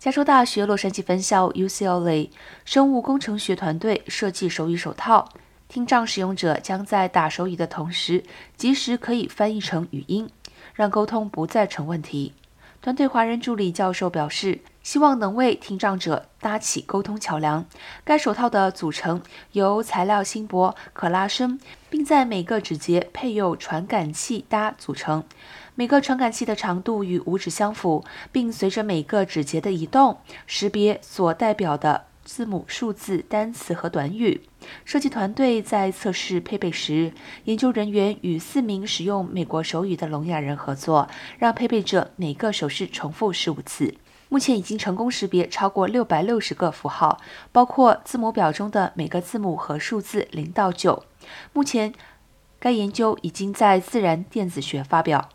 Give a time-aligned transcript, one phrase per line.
[0.00, 2.30] 加州大学洛杉矶分校 UCLA
[2.64, 5.28] 生物工程学团队设计手语手套，
[5.68, 8.24] 听障使用者将在打手语的同时，
[8.56, 10.30] 及时可以翻译成语音，
[10.72, 12.32] 让沟通不再成问题。
[12.82, 17.66] 团队华人助理教授表示，希望能为听障者搭起沟通桥梁。
[18.04, 19.20] 该手套的组成
[19.52, 25.22] 由材料轻薄、可拉伸，并在每个指节配有传感器搭组成。
[25.74, 34.42] 每个传感器的长度与五指相符，并随着每个指节的移动，识别所代表的字母、数字、单词和短语。
[34.84, 37.12] 设计团队在测试配备时，
[37.46, 41.08] 研究人员与四名使用美国手语的聋哑人合作，
[41.40, 43.96] 让配备者每个手势重复十五次。
[44.28, 51.02] 目前已经成功识别超过六百六十个符号，包括字母表中的每个字母和数字零到九。
[51.52, 51.92] 目前，
[52.60, 55.30] 该研究已经在《自然电子学》发表。